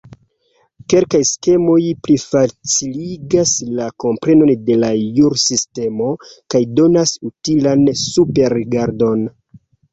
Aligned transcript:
Kelkaj 0.93 1.19
skemoj 1.31 1.75
plifaciligas 2.07 3.53
la 3.81 3.87
komprenon 4.05 4.53
de 4.71 4.79
la 4.85 4.91
jursistemo 5.21 6.11
kaj 6.55 6.65
donas 6.83 7.17
utilan 7.33 7.87
superrigardon. 8.09 9.27